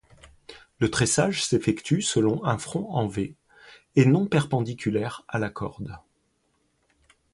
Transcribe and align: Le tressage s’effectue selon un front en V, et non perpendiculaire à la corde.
Le 0.79 0.89
tressage 0.89 1.43
s’effectue 1.45 2.01
selon 2.01 2.43
un 2.43 2.57
front 2.57 2.89
en 2.89 3.05
V, 3.05 3.35
et 3.95 4.05
non 4.05 4.25
perpendiculaire 4.25 5.21
à 5.27 5.37
la 5.37 5.51
corde. 5.51 5.95